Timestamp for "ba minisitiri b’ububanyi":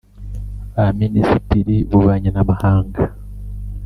0.73-2.29